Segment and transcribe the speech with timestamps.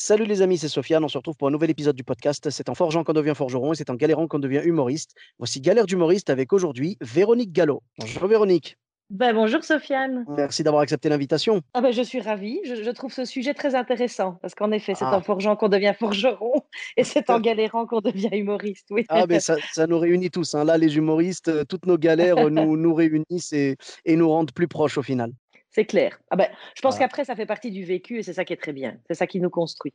[0.00, 1.02] Salut les amis, c'est Sofiane.
[1.04, 2.50] On se retrouve pour un nouvel épisode du podcast.
[2.50, 5.16] C'est en forgeant qu'on devient forgeron et c'est en galérant qu'on devient humoriste.
[5.38, 7.82] Voici Galère d'humoriste avec aujourd'hui Véronique Gallo.
[7.98, 8.76] Bonjour Véronique.
[9.10, 10.24] Ben, bonjour Sofiane.
[10.28, 11.62] Merci d'avoir accepté l'invitation.
[11.74, 12.60] Ah ben, je suis ravie.
[12.64, 15.16] Je, je trouve ce sujet très intéressant parce qu'en effet, c'est Ah.
[15.16, 16.52] en forgeant qu'on devient forgeron
[16.96, 18.86] et c'est en galérant qu'on devient humoriste.
[18.90, 19.04] Oui.
[19.08, 20.54] Ah ben ça, ça nous réunit tous.
[20.54, 20.62] hein.
[20.62, 24.52] Là, les humoristes, euh, toutes nos galères euh, nous, nous réunissent et, et nous rendent
[24.52, 25.32] plus proches au final.
[25.78, 26.18] C'est clair.
[26.30, 27.06] Ah ben, je pense Voilà.
[27.06, 28.96] qu'après, ça fait partie du vécu et c'est ça qui est très bien.
[29.06, 29.94] C'est ça qui nous construit.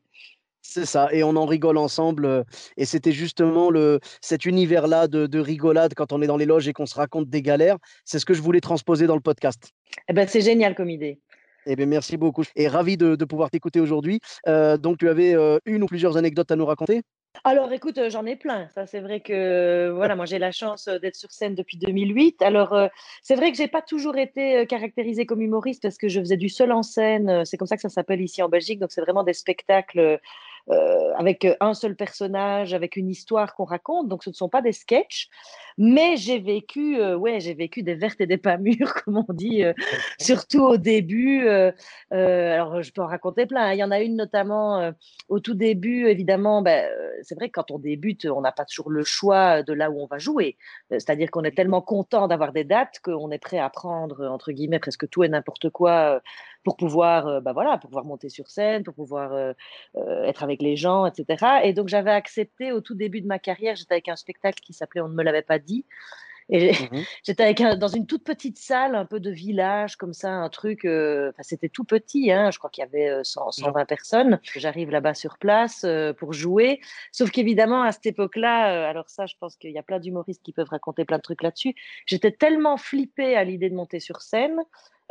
[0.61, 2.25] C'est ça, et on en rigole ensemble.
[2.25, 2.43] euh,
[2.77, 6.69] Et c'était justement le, cet univers-là de, de rigolade quand on est dans les loges
[6.69, 7.75] et qu'on se raconte des galères.
[8.05, 9.71] C'est ce que je voulais transposer dans le podcast.
[10.07, 11.19] Eh ben, c'est génial comme idée.
[11.65, 12.43] Eh bien, merci beaucoup.
[12.55, 14.21] Et ravi de, de pouvoir t'écouter aujourd'hui.
[14.47, 17.01] Euh, donc, tu avais euh, une ou plusieurs anecdotes à nous raconter?
[17.43, 18.69] Alors, écoute, euh, j'en ai plein.
[18.69, 21.77] Ça, c'est vrai que euh, voilà, moi, j'ai la chance euh, d'être sur scène depuis
[21.77, 22.41] 2008.
[22.41, 22.77] Alors,
[23.21, 26.49] c'est vrai que j'ai pas toujours été caractérisée comme humoriste parce que je faisais du
[26.49, 27.43] seul en scène.
[27.45, 28.79] C'est comme ça que ça s'appelle ici en Belgique.
[28.79, 30.19] Donc, c'est vraiment des spectacles
[31.17, 34.07] avec euh, un seul personnage, avec une histoire qu'on raconte.
[34.07, 35.29] Donc, ce ne sont pas des sketchs.
[35.77, 39.33] Mais j'ai vécu, euh, ouais, j'ai vécu des vertes et des pas mûres, comme on
[39.33, 39.73] dit, euh,
[40.19, 41.45] surtout au début.
[41.47, 41.71] euh,
[42.13, 43.65] euh, alors, je peux en raconter plein.
[43.67, 43.73] hein.
[43.73, 44.91] Il y en a une notamment euh,
[45.29, 46.61] au tout début, évidemment.
[46.61, 49.73] Ben, euh, c'est vrai que quand on débute, on n'a pas toujours le choix de
[49.73, 50.57] là où on va jouer.
[50.91, 54.51] Euh, C'est-à-dire qu'on est tellement content d'avoir des dates qu'on est prêt à prendre entre
[54.51, 56.19] guillemets presque tout et n'importe quoi euh,
[56.63, 59.53] pour pouvoir, ben voilà, pour pouvoir monter sur scène, pour pouvoir euh,
[59.97, 61.61] euh, être avec les gens, etc.
[61.63, 64.73] Et donc j'avais accepté au tout début de ma carrière, j'étais avec un spectacle qui
[64.73, 65.85] s'appelait On ne me l'avait pas dit.
[66.49, 66.73] Et Mhm.
[67.23, 70.49] J'étais avec un- dans une toute petite salle, un peu de village, comme ça, un
[70.49, 70.83] truc.
[70.83, 74.39] euh, Enfin, c'était tout petit, hein, je crois qu'il y avait euh, 100, 120 personnes.
[74.57, 76.81] J'arrive là-bas sur place euh, pour jouer.
[77.13, 80.43] Sauf qu'évidemment, à cette époque-là, euh, alors ça, je pense qu'il y a plein d'humoristes
[80.43, 81.75] qui peuvent raconter plein de trucs là-dessus.
[82.05, 84.59] J'étais tellement flippée à l'idée de monter sur scène.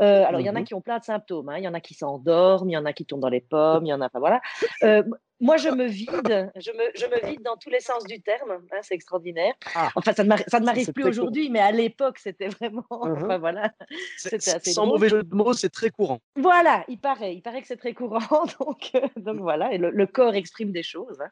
[0.00, 0.64] Euh, alors, il y en a Mhm.
[0.64, 1.48] qui ont plein de symptômes.
[1.50, 1.58] hein.
[1.58, 3.84] Il y en a qui s'endorment, il y en a qui tombent dans les pommes,
[3.84, 4.06] il y en a.
[4.06, 4.40] Enfin, voilà.
[5.42, 8.52] Moi, je me vide, je me, je me vide dans tous les sens du terme.
[8.52, 9.52] hein, c'est extraordinaire.
[9.74, 9.90] Ah.
[9.96, 12.84] Enfin, ça ne m'arrive plus aujourd'hui, mais à l'époque, c'était vraiment.
[12.90, 13.72] Enfin, voilà.
[14.24, 14.94] Assez Sans drôle.
[14.98, 16.20] mauvais jeu de mots, c'est très courant.
[16.36, 18.20] Voilà, il paraît, il paraît que c'est très courant,
[18.60, 21.20] donc, euh, donc voilà, et le, le corps exprime des choses.
[21.20, 21.30] hein.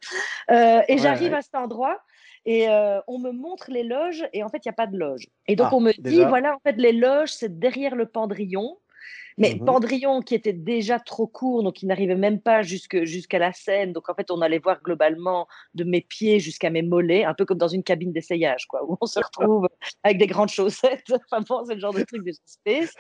[0.51, 1.39] Euh, et Ouais, j'arrive ouais.
[1.39, 2.01] à cet endroit
[2.45, 4.99] et euh, on me montre les loges et en fait, il n'y a pas de
[4.99, 5.29] loge.
[5.47, 6.29] Et donc Ah, on me dit, déjà.
[6.29, 8.79] voilà, en fait, les loges, c'est derrière le pendrillon.
[9.39, 9.65] Mais Mhm.
[9.65, 13.93] pendrillon qui était déjà trop court, donc il n'arrivait même pas jusque, jusqu'à la scène.
[13.93, 17.45] Donc en fait, on allait voir globalement de mes pieds jusqu'à mes mollets, un peu
[17.45, 19.69] comme dans une cabine d'essayage, quoi, où on se retrouve
[20.03, 21.05] avec des grandes chaussettes.
[21.33, 22.95] Enfin bon, c'est le genre de truc de space.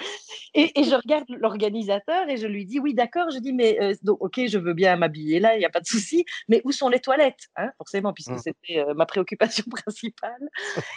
[0.54, 3.30] Et, et je regarde l'organisateur et je lui dis oui, d'accord.
[3.30, 5.80] Je dis mais euh, donc, ok, je veux bien m'habiller là, il n'y a pas
[5.80, 6.24] de souci.
[6.48, 8.38] Mais où sont les toilettes hein, Forcément, puisque Mhm.
[8.38, 10.48] c'était euh, ma préoccupation principale.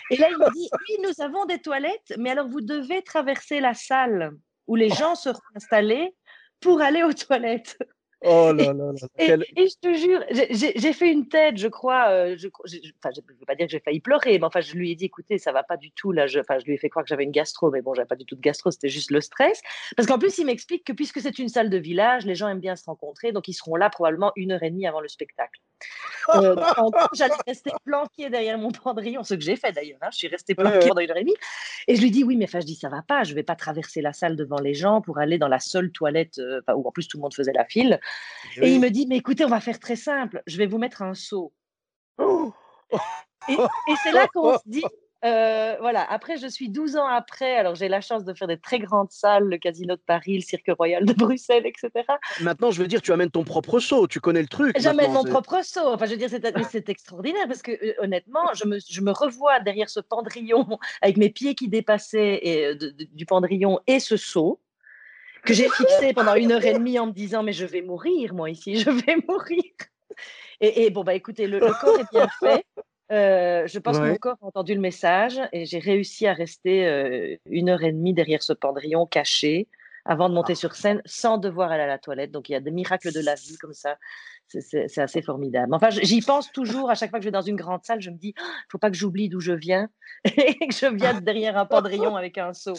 [0.09, 3.59] Et là, il me dit oui, nous avons des toilettes, mais alors vous devez traverser
[3.59, 4.31] la salle
[4.68, 6.16] où les gens seront installés
[6.59, 7.78] pour aller aux toilettes.
[8.25, 8.94] Oh là là là.
[9.18, 12.07] Et, quel- et je te jure, j'ai- fait une tête, je crois.
[12.09, 14.75] euh, je, enfin, je ne veux pas dire que j'ai failli pleurer, mais enfin, je
[14.75, 16.13] lui ai dit, écoutez, ça va pas du tout.
[16.13, 18.07] Là, je, enfin, je lui ai fait croire que j'avais une gastro, mais bon, j'avais
[18.07, 19.62] pas du tout de gastro, c'était juste le stress.
[19.97, 22.62] Parce qu'en plus, il m'explique que puisque c'est une salle de village, les gens aiment
[22.62, 25.59] bien se rencontrer, donc ils seront là probablement une heure et demie avant le spectacle.
[26.36, 26.56] Euh,
[27.14, 30.00] j'allais rester planquée derrière mon pendrillon, ce que j'ai fait d'ailleurs.
[30.02, 30.88] hein, je suis restée planquée ouais.
[30.88, 31.36] pendant une heure et demie.
[31.88, 33.56] Et je lui dis, oui, mais enfin, je dis, ça va pas, je vais pas
[33.56, 36.92] traverser la salle devant les gens pour aller dans la seule toilette, euh, où en
[36.92, 38.00] plus tout le monde faisait la file.
[38.62, 41.02] Et il me dit, mais écoutez, on va faire très simple, je vais vous mettre
[41.02, 41.54] un seau.
[42.18, 42.54] Oh.
[43.50, 44.84] Et, et c'est là qu'on se dit,
[45.24, 48.58] euh, voilà, après, je suis 12 ans après, alors j'ai la chance de faire des
[48.58, 51.90] très grandes salles, le Casino de Paris, le Cirque Royal de Bruxelles, etc.
[52.42, 54.75] Maintenant, je veux dire, tu amènes ton propre seau, tu connais le truc.
[54.80, 55.81] J'amène mon propre seau.
[55.88, 59.60] Enfin, je veux dire, c'est extraordinaire parce que euh, honnêtement, je me, je me revois
[59.60, 60.68] derrière ce pendrillon
[61.02, 64.60] avec mes pieds qui dépassaient et, euh, de- de- du pendrillon et ce seau
[65.46, 68.34] que j'ai fixé pendant une heure et demie en me disant mais je vais mourir
[68.34, 69.64] moi ici, je vais mourir.
[70.62, 72.66] Et, et bon bah écoutez, le, le corps est bien fait.
[73.13, 76.88] Euh, je pense que mon corps a entendu le message et j'ai réussi à rester
[76.88, 79.68] euh, une heure et demie derrière ce pendrillon caché
[80.06, 82.31] avant de monter sur scène sans devoir aller à la toilette.
[82.31, 83.98] Donc il y a des miracles de la vie comme ça.
[84.62, 85.74] C'est assez formidable.
[85.74, 88.10] Enfin, j'y pense toujours à chaque fois que je vais dans une grande salle, je
[88.10, 89.90] me dis, il ne faut pas que j'oublie d'où je viens
[90.26, 92.74] et que je viens de derrière un pendrillon avec un seau.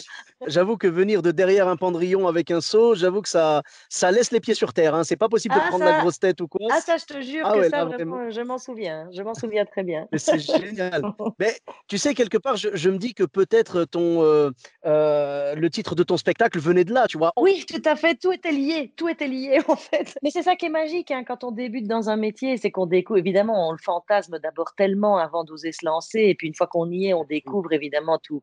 [0.47, 4.31] J'avoue que venir de derrière un pendrillon avec un seau, j'avoue que ça, ça laisse
[4.31, 4.95] les pieds sur terre.
[4.95, 5.03] Hein.
[5.03, 6.67] C'est pas possible de Ah, prendre la grosse tête ou quoi.
[6.71, 8.29] ah, ça, je te jure Ah que ouais, ça, là vraiment.
[8.29, 9.07] je m'en souviens.
[9.13, 10.07] Je m'en souviens très bien.
[10.11, 11.01] Mais c'est génial.
[11.39, 11.55] Mais
[11.87, 14.51] tu sais, quelque part, je, je me dis que peut-être ton euh,
[14.85, 17.31] euh, le titre de ton spectacle venait de là, tu vois.
[17.37, 20.17] Oui, tout à fait, tout était lié, tout était lié en fait.
[20.23, 22.85] Mais c'est ça qui est magique hein, quand on débute dans un métier, c'est qu'on
[22.85, 26.67] découvre, évidemment, on le fantasme d'abord tellement avant d'oser se lancer, et puis une fois
[26.67, 28.41] qu'on y est, on découvre évidemment tout,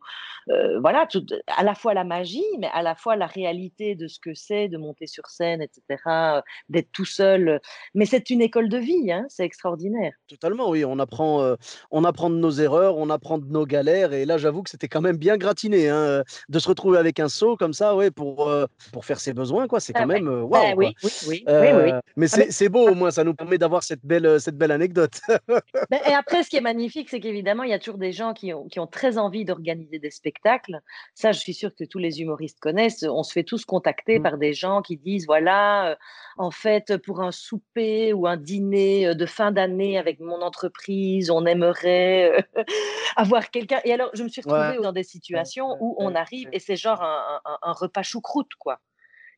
[0.48, 4.08] euh, voilà, tout, à la fois la magie, mais à la fois la réalité de
[4.08, 7.60] ce que c'est de monter sur scène, etc., euh, d'être tout seul.
[7.94, 10.12] Mais c'est une école de vie, hein, c'est extraordinaire.
[10.28, 10.84] Totalement, oui.
[10.84, 11.54] On apprend, euh,
[11.92, 14.12] on apprend de nos erreurs, on apprend de nos galères.
[14.12, 17.20] Et là, j'avoue que c'était quand même bien gratiné hein, euh, de se retrouver avec
[17.20, 19.78] un seau comme ça, ouais, pour, euh, pour faire ses besoins, quoi.
[19.78, 20.74] C'est Ah quand même euh, Ben waouh, quoi.
[20.76, 21.44] oui, oui, oui, oui, oui.
[21.48, 24.38] Euh, mais Ah, mais- c'est beau au moins, ça nous permet d'avoir cette belle, euh,
[24.38, 25.20] cette belle anecdote.
[25.90, 28.32] Ben, et après, ce qui est magnifique, c'est qu'évidemment, il y a toujours des gens
[28.32, 30.80] qui ont, qui ont très envie d'organiser des spectacles.
[31.14, 33.02] Ça, je suis sûre que tous les humoristes connaissent.
[33.02, 34.22] On se fait tous contacter Mm.
[34.22, 35.96] par des gens qui disent, voilà, euh,
[36.38, 41.30] en fait, pour un souper ou un dîner euh, de fin d'année avec mon entreprise,
[41.30, 42.46] on aimerait
[43.16, 43.80] avoir quelqu'un.
[43.84, 46.76] Et alors, je me suis retrouvée Ouais, dans des situations où on arrive et c'est
[46.76, 48.78] genre un, un- un repas choucroute, quoi.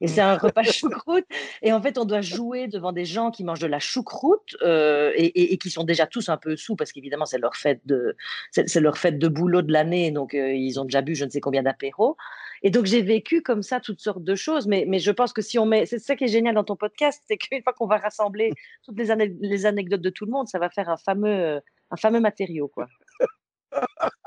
[0.00, 1.24] Et c'est un repas choucroute.
[1.62, 5.12] Et en fait, on doit jouer devant des gens qui mangent de la choucroute euh,
[5.16, 8.16] et, qui sont déjà tous un peu sous parce qu'évidemment, c'est leur fête de,
[8.76, 10.10] leur fête de boulot de l'année.
[10.10, 12.16] Donc, euh, ils ont déjà bu je ne sais combien d'apéros.
[12.62, 14.66] Et donc, j'ai vécu comme ça toutes sortes de choses.
[14.66, 16.76] Mais, mais je pense que si on met, c'est ça qui est génial dans ton
[16.76, 18.50] podcast, c'est qu'une fois qu'on va rassembler
[18.84, 21.60] toutes les, les anecdotes de tout le monde, ça va faire un fameux,
[21.90, 22.88] un fameux matériau, quoi.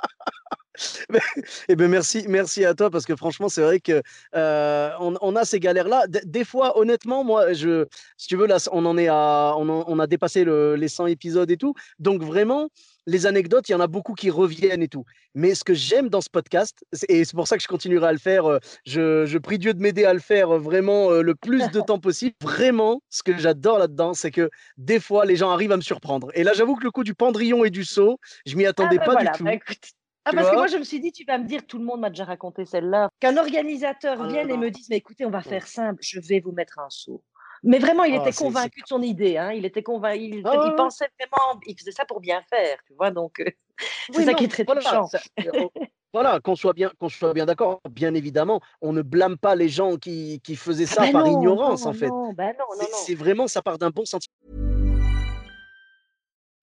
[1.69, 4.01] Eh ben merci, merci à toi parce que franchement, c'est vrai que
[4.35, 6.05] euh, on, on a ces galères-là.
[6.07, 7.85] Des fois, honnêtement, moi, je,
[8.17, 10.87] si tu veux, là, on en est à, on, en- on a dépassé le- les
[10.87, 11.73] 100 épisodes et tout.
[11.99, 12.69] Donc vraiment,
[13.05, 15.05] les anecdotes, il y en a beaucoup qui reviennent et tout.
[15.33, 18.11] Mais ce que j'aime dans ce podcast, et c'est pour ça que je continuerai à
[18.11, 21.35] le faire, euh, je, je prie Dieu de m'aider à le faire euh, vraiment le
[21.35, 22.35] plus de temps possible.
[22.41, 26.29] Vraiment, ce que j'adore là-dedans, c'est que des fois, les gens arrivent à me surprendre.
[26.33, 28.97] Et là, j'avoue que le coup du pendrillon et du seau, je m'y Ah attendais
[28.97, 29.43] ben pas voilà, du tout.
[29.43, 29.96] bah écoute.
[30.29, 32.01] Ah, parce que moi, je me suis dit, tu vas me dire, tout le monde
[32.01, 33.09] m'a déjà raconté celle-là.
[33.21, 34.59] Qu'un organisateur Ah, vienne et non.
[34.59, 37.23] me dise, mais écoutez, on va faire simple, je vais vous mettre un saut.
[37.63, 39.37] Mais vraiment, il Ah, était convaincu de son idée.
[39.37, 39.51] Hein.
[39.53, 40.19] Il était convaincu.
[40.21, 43.09] Il, Ah il pensait vraiment, il faisait ça pour bien faire, tu vois.
[43.11, 43.45] Donc, euh,
[44.11, 45.05] c'est Oui, ça non, qui est très voilà, touchant.
[45.07, 45.67] ça- euh,
[46.13, 47.81] voilà, qu'on soit bien, qu'on soit bien d'accord.
[47.89, 51.25] Bien évidemment, on ne blâme pas les gens qui, qui faisaient Ah ça ben par
[51.25, 52.09] non, ignorance, non, en fait.
[52.35, 52.85] ben non.
[52.91, 54.33] c'est vraiment, ça part d'un bon sentiment.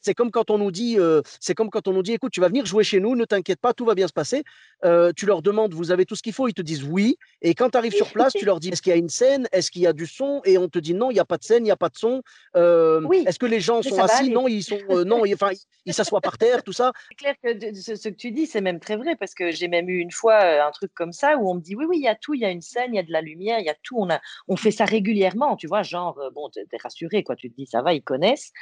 [0.00, 2.40] C'est comme quand on nous dit, euh, c'est comme quand on nous dit, écoute, tu
[2.40, 4.44] vas venir jouer chez nous, ne t'inquiète pas, tout va bien se passer.
[4.84, 7.16] Euh, tu leur demandes, vous avez tout ce qu'il faut, ils te disent oui.
[7.42, 9.48] Et quand tu arrives sur place, tu leur dis, est-ce qu'il y a une scène,
[9.52, 11.36] est-ce qu'il y a du son, et on te dit non, il n'y a pas
[11.36, 12.22] de scène, il n'y a pas de son.
[12.56, 14.24] Euh, Oui, est-ce que les gens sont assis?
[14.24, 14.30] aller.
[14.30, 15.50] Non, ils sont, non, enfin,
[15.86, 16.92] ils s'assoient par terre, tout ça.
[17.10, 19.68] C'est clair que ce, ce que tu dis, c'est même très vrai parce que j'ai
[19.68, 22.04] même eu une fois un truc comme ça où on me dit oui, oui, il
[22.04, 23.66] y a tout, il y a une scène, il y a de la lumière, il
[23.66, 23.96] y a tout.
[23.98, 27.56] On, a, on fait ça régulièrement, tu vois, genre, bon, t'es rassuré, quoi, tu te
[27.56, 28.52] dis ça va, ils connaissent.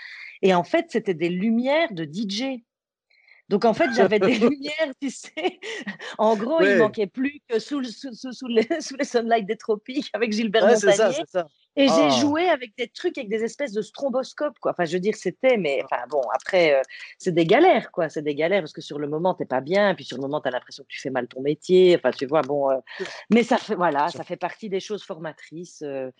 [0.42, 2.62] Et en fait, c'était des lumières de DJ.
[3.48, 5.58] Donc en fait, j'avais des lumières, tu sais.
[6.18, 6.76] En gros, il Ouais.
[6.76, 10.32] manquait plus que sous, le- sous, sous, sous les, sous les sunlight des tropiques avec
[10.32, 11.24] Gilbert Ouais, ça, Montagnier.
[11.26, 11.46] ça.
[11.74, 12.20] Et j'ai Ah.
[12.20, 14.72] joué avec des trucs, avec des espèces de stromboscopes, quoi.
[14.72, 16.82] Enfin, je veux dire, c'était, mais enfin, bon, après, euh,
[17.18, 18.08] c'est des galères, quoi.
[18.10, 20.40] C'est des galères parce que sur le moment, t'es pas bien, puis sur le moment,
[20.42, 21.96] tu as l'impression que tu fais mal ton métier.
[21.96, 22.70] Enfin, tu vois, bon.
[22.70, 22.76] euh,
[23.32, 25.80] mais ça fait, voilà, ça fait partie des choses formatrices.
[25.82, 26.10] euh,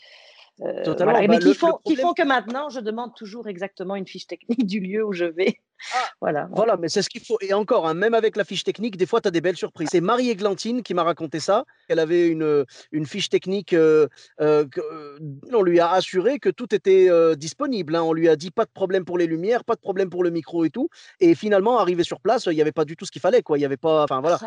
[0.62, 1.12] euh, Totalement.
[1.12, 1.26] voilà.
[1.28, 4.26] Bah, mais qui font, qui problème- font que maintenant, je demande toujours exactement une fiche
[4.26, 5.58] technique du lieu où je vais.
[5.94, 6.48] Ah, voilà.
[6.52, 7.38] Voilà, mais c'est ce qu'il faut.
[7.40, 9.88] Et encore, hein, même avec la fiche technique, des fois, tu as des belles surprises.
[9.92, 11.64] C'est Marie-Églantine qui m'a raconté ça.
[11.88, 13.72] Elle avait une, une fiche technique.
[13.72, 14.08] euh,
[14.40, 15.18] euh, euh,
[15.52, 17.94] on lui a assuré que tout était euh, disponible.
[17.94, 18.02] hein.
[18.02, 20.30] On lui a dit pas de problème pour les lumières, pas de problème pour le
[20.30, 20.88] micro et tout.
[21.20, 23.42] Et finalement, arrivé sur place, il n'y avait pas du tout ce qu'il fallait.
[23.42, 23.58] Quoi.
[23.58, 24.02] Il y avait pas.
[24.02, 24.38] Enfin, voilà.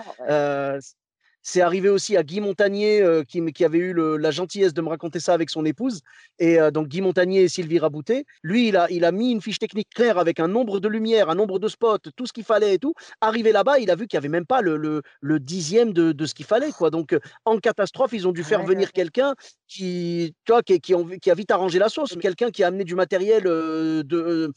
[1.42, 1.48] Ah.
[1.48, 4.74] Euh, C'est arrivé aussi à Guy Montagnier, euh, qui, qui, avait eu le, la gentillesse
[4.74, 6.02] de me raconter ça avec son épouse.
[6.40, 8.26] Et euh, donc, Guy Montagnier et Sylvie Raboutet.
[8.44, 11.30] Lui, il a, il a mis une fiche technique claire avec un nombre de lumières,
[11.30, 12.94] un nombre de spots, tout ce qu'il fallait et tout.
[13.22, 16.12] Arrivé là-bas, il a vu qu'il n'y avait même pas le, le, le dixième de,
[16.12, 16.72] de, ce qu'il fallait.
[16.72, 16.90] Quoi.
[16.90, 19.36] Donc, en catastrophe, ils ont dû faire venir quelqu'un
[19.68, 22.16] qui, tu vois, qui, qui, ont, qui, a vite arrangé la sauce.
[22.22, 24.52] Quelqu'un qui a amené du matériel de,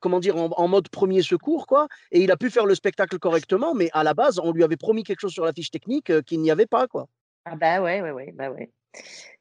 [0.00, 1.88] comment dire, en, en, mode premier secours, quoi.
[2.12, 4.76] Et il a pu faire le spectacle correctement, mais à la base, on lui avait
[4.76, 7.08] promis quelque chose sur la fiche technique qu'il n'y avait pas, quoi.
[7.44, 8.70] Ah bah ouais, ouais, ouais, bah ouais.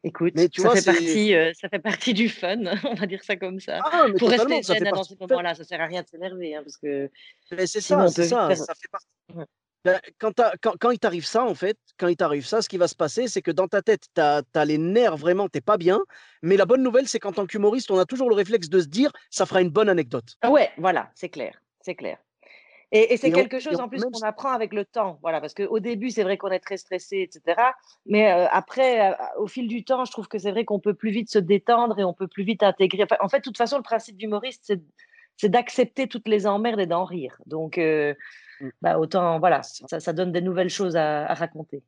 [0.03, 3.05] Écoute, mais tu ça, vois, fait partie, euh, ça fait partie du fun, on va
[3.05, 3.79] dire ça comme ça.
[3.83, 6.77] Ah, Pour rester zen dans ce moment-là, ça sert à rien de s'énerver, hein, parce
[6.77, 7.09] que.
[7.49, 8.57] C'est ça, c'est ça, faire...
[8.57, 9.49] ça fait partie.
[9.85, 12.77] Ben, quand, quand, quand, il t'arrive ça, en fait, quand il t'arrive ça, ce qui
[12.77, 15.61] va se passer, c'est que dans ta tête, tu as, as, les nerfs vraiment, t'es
[15.61, 16.01] pas bien.
[16.41, 18.87] Mais la bonne nouvelle, c'est qu'en tant qu'humoriste, on a toujours le réflexe de se
[18.87, 20.35] dire, ça fera une bonne anecdote.
[20.41, 22.17] Ah ouais, voilà, c'est clair, c'est clair.
[22.91, 25.79] Et, et c'est quelque chose en plus qu'on apprend avec le temps, voilà, parce qu'au
[25.79, 27.61] début, c'est vrai qu'on est très stressé, etc.
[28.05, 30.93] Mais euh, après, euh, au fil du temps, je trouve que c'est vrai qu'on peut
[30.93, 33.03] plus vite se détendre et on peut plus vite intégrer.
[33.03, 34.73] Enfin, en fait, de toute façon, le principe d'humoriste,
[35.35, 37.37] c'est d'accepter toutes les emmerdes et d'en rire.
[37.45, 38.13] Donc, euh,
[38.61, 38.69] mmh.
[38.81, 41.83] bah, autant, voilà, ça, ça, donne des nouvelles choses à, à raconter.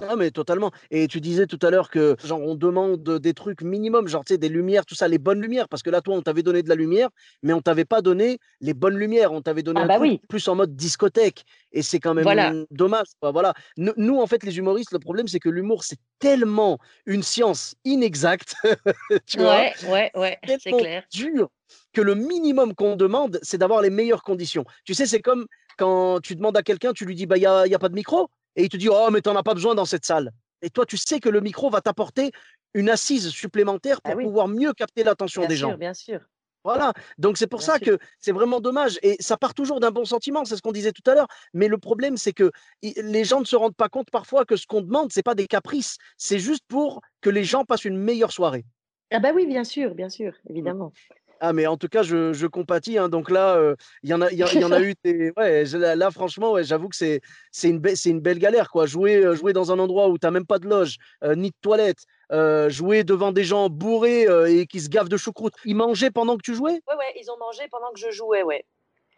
[0.00, 0.70] Ah mais totalement.
[0.90, 4.34] Et tu disais tout à l'heure que genre on demande des trucs minimum, genre tu
[4.34, 6.62] sais des lumières, tout ça, les bonnes lumières, parce que là toi on t'avait donné
[6.62, 7.08] de la lumière,
[7.42, 10.10] mais on t'avait pas donné les bonnes lumières, on t'avait donné ah un bah truc
[10.10, 10.20] oui.
[10.28, 11.44] plus en mode discothèque.
[11.72, 12.52] Et c'est quand même Voilà.
[12.70, 13.06] dommage.
[13.20, 13.54] quoi, Voilà.
[13.76, 18.54] Nous, en fait les humoristes, le problème c'est que l'humour c'est tellement une science inexacte,
[19.26, 21.04] tu vois, Ouais, ouais, ouais, c'est clair.
[21.12, 21.48] dur
[21.92, 24.64] que le minimum qu'on demande c'est d'avoir les meilleures conditions.
[24.84, 27.46] Tu sais, c'est comme quand tu demandes à quelqu'un, tu lui dis bah il y
[27.46, 29.54] a, y a pas de micro, et il te dit oh mais t'en as pas
[29.54, 30.32] besoin dans cette salle.
[30.62, 32.32] Et toi, tu sais que le micro va t'apporter
[32.74, 35.70] une assise supplémentaire Ah pour oui, pouvoir mieux capter l'attention bien des gens.
[35.70, 36.20] sûr, bien sûr,
[36.64, 36.92] Voilà.
[37.18, 37.86] Donc c'est pour bien ça sûr.
[37.98, 38.98] que c'est vraiment dommage.
[39.02, 41.28] Et ça part toujours d'un bon sentiment, c'est ce qu'on disait tout à l'heure.
[41.54, 42.50] Mais le problème, c'est que
[42.82, 45.46] les gens ne se rendent pas compte parfois que ce qu'on demande, c'est pas des
[45.46, 45.96] caprices.
[46.18, 48.66] C'est juste pour que les gens passent une meilleure soirée.
[49.10, 50.50] Ah bah oui, bien sûr, bien sûr, Mm.
[50.50, 50.92] évidemment.
[51.40, 52.98] Ah, mais en tout cas, je, je compatis.
[52.98, 53.08] hein.
[53.08, 54.94] Donc là, euh, il y en a, y, a- il y en a eu.
[55.04, 57.20] des- Ouais, là, là, franchement, ouais, j'avoue que c'est,
[57.52, 58.86] c'est une, be- c'est une belle galère, quoi.
[58.86, 61.50] Jouer, euh, jouer dans un endroit où tu n'as même pas de loge, euh, ni
[61.50, 65.54] de toilette, euh, jouer devant des gens bourrés euh, et qui se gavent de choucroute.
[65.64, 66.80] Ils mangeaient pendant que tu jouais?
[66.88, 68.64] Ouais, ouais, ils ont mangé pendant que je jouais, ouais.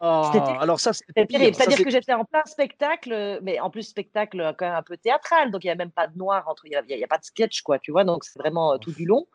[0.03, 0.57] Ah, terrible.
[0.59, 1.55] alors ça, c'est terrible.
[1.55, 1.83] C'est-à-dire c'est.
[1.83, 5.63] que j'étais en plein spectacle, mais en plus spectacle quand même un peu théâtral, donc
[5.63, 7.61] il n'y a même pas de noir entre, il n'y a, a pas de sketch,
[7.61, 9.27] quoi, tu vois, donc c'est vraiment euh, tout du long.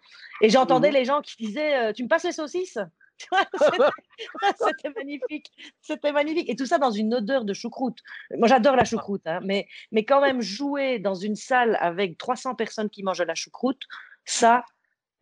[0.42, 0.94] Et j'entendais Mhm.
[0.94, 2.78] les gens qui disaient, euh, tu me passes les saucisses?
[3.58, 3.84] C'était
[4.58, 6.50] c'était magnifique, c'était magnifique.
[6.50, 7.98] Et tout ça dans une odeur de choucroute.
[8.36, 12.54] Moi, j'adore la choucroute, hein, mais, mais quand même jouer dans une salle avec 300
[12.56, 13.82] personnes qui mangent de la choucroute,
[14.26, 14.64] ça,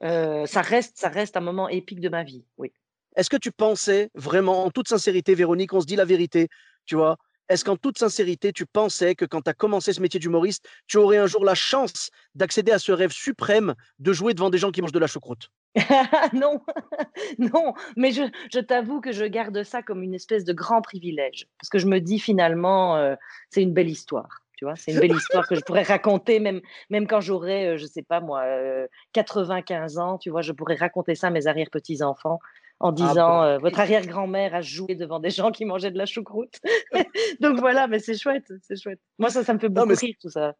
[0.03, 2.45] euh, ça reste, ça reste un moment épique de ma vie.
[2.59, 2.73] Oui.
[3.17, 6.49] Est-ce que tu pensais vraiment, en toute sincérité, Véronique, on se dit la vérité,
[6.87, 7.17] tu vois?
[7.49, 10.97] Est-ce qu'en toute sincérité, tu pensais que quand tu as commencé ce métier d'humoriste, tu
[10.97, 14.71] aurais un jour la chance d'accéder à ce rêve suprême de jouer devant des gens
[14.71, 15.51] qui mangent de la choucroute?
[16.33, 16.61] non,
[17.39, 21.47] non, mais je, je t'avoue que je garde ça comme une espèce de grand privilège,
[21.61, 23.15] parce que je me dis finalement, euh,
[23.51, 26.63] c'est une belle histoire, tu vois, c'est une belle histoire que je pourrais raconter même,
[26.89, 30.77] même quand j'aurai, euh, je sais pas moi, euh, 95 ans, tu vois, je pourrais
[30.77, 32.39] raconter ça à mes arrière-petits-enfants
[32.81, 35.99] en Ah disant, bah euh, votre arrière-grand-mère a joué devant des gens qui mangeaient de
[35.99, 36.61] la choucroute.
[37.41, 39.01] Donc voilà, mais c'est chouette, c'est chouette.
[39.19, 40.55] Moi, ça, ça me fait beaucoup rire, tout ça.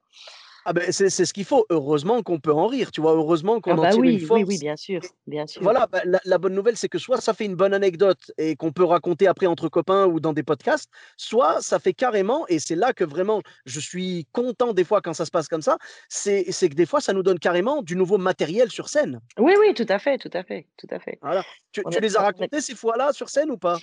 [0.65, 1.67] Ah ben, c'est c'est ce qu'il faut.
[1.71, 3.13] Heureusement qu'on peut en rire, tu vois?
[3.13, 4.59] Heureusement Ah qu'on en bah tire une oui, oui, oui, force.
[4.59, 5.63] bien sûr, bien sûr.
[5.63, 8.57] Voilà, bah, la, la bonne nouvelle, c'est que soit ça fait une bonne anecdote et
[8.57, 12.59] qu'on peut raconter après entre copains ou dans des podcasts, soit ça fait carrément, et
[12.59, 15.79] c'est là que vraiment je suis content des fois quand ça se passe comme ça,
[16.09, 19.21] c'est c'est que des fois ça nous donne carrément du nouveau matériel sur scène.
[19.39, 21.19] Oui, oui, tout à fait, tout à fait, tout à fait.
[21.23, 21.43] Voilà.
[21.73, 23.79] Tu, tu les as racontés ces fois-là sur scène ou pas?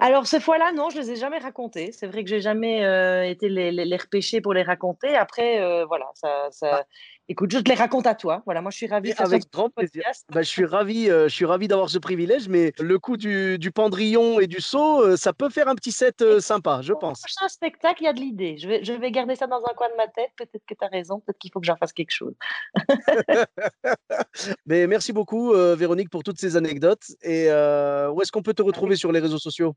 [0.00, 1.92] Alors, ces fois-là, non, je les ai jamais racontés.
[1.92, 5.14] C'est vrai que j'ai jamais euh, été les, les, les repêcher pour les raconter.
[5.16, 6.86] Après, euh, voilà, ça, ça...
[7.28, 8.42] Écoute, je te les raconte à toi.
[8.44, 10.02] Voilà, moi, je suis soit avec grand plaisir.
[10.30, 13.58] Bah, je suis ravi, euh, je suis ravi d'avoir ce privilège, mais le coup du,
[13.58, 16.92] du pendrillon et du seau, euh, ça peut faire un petit set euh, sympa, je
[16.92, 17.20] Au pense.
[17.22, 18.58] prochain spectacle, il y a de l'idée.
[18.58, 20.32] Je vais, je vais garder ça dans un coin de ma tête.
[20.36, 21.20] Peut-être que tu as raison.
[21.20, 22.34] Peut-être qu'il faut que j'en fasse quelque chose.
[24.66, 27.06] Mais merci beaucoup, Véronique, pour toutes ces anecdotes.
[27.22, 29.74] Et où est-ce qu'on peut te retrouver sur les réseaux sociaux?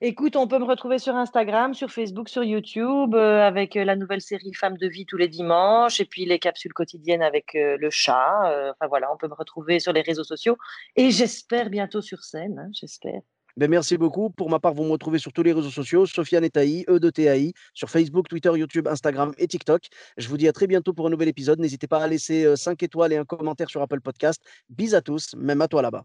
[0.00, 3.96] Écoute, on peut me retrouver sur Instagram, sur Facebook, sur YouTube, euh, avec euh, la
[3.96, 7.76] nouvelle série Femmes de vie tous les dimanches, et puis les capsules quotidiennes avec euh,
[7.80, 8.70] le chat.
[8.70, 10.56] Enfin voilà, on peut me retrouver sur les réseaux sociaux,
[10.94, 13.20] et j'espère bientôt sur scène, hein, j'espère.
[13.56, 14.30] Ben, merci beaucoup.
[14.30, 17.10] Pour ma part, vous me retrouvez sur tous les réseaux sociaux, Sofiane Etaï, E de
[17.10, 19.82] TAI, sur Facebook, Twitter, YouTube, Instagram et TikTok.
[20.16, 21.58] Je vous dis à très bientôt pour un nouvel épisode.
[21.58, 24.40] N'hésitez pas à laisser euh, 5 étoiles et un commentaire sur Apple Podcast.
[24.68, 26.04] Bis à tous, même à toi là-bas.